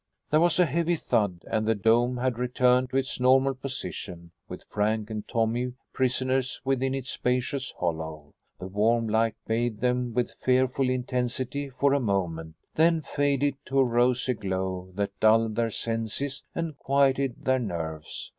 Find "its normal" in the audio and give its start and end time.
2.97-3.53